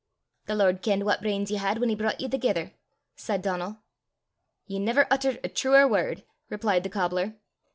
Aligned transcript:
"The 0.47 0.55
Lord 0.55 0.81
kenned 0.81 1.05
what 1.05 1.21
brains 1.21 1.51
ye 1.51 1.57
had 1.57 1.77
whan 1.77 1.89
he 1.89 1.95
broucht 1.95 2.21
ye 2.21 2.27
thegither," 2.27 2.73
said 3.15 3.43
Donal. 3.43 3.83
"Ye 4.65 4.79
never 4.79 5.05
uttert 5.11 5.39
a 5.43 5.47
truer 5.47 5.87
word," 5.87 6.23
replied 6.49 6.81
the 6.81 6.89
cobbler. 6.89 7.35